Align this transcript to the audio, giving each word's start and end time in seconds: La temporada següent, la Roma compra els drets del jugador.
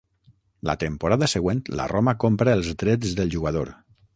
La 0.69 0.75
temporada 0.83 1.27
següent, 1.35 1.61
la 1.81 1.87
Roma 1.93 2.17
compra 2.27 2.59
els 2.61 2.73
drets 2.85 3.17
del 3.21 3.35
jugador. 3.37 3.73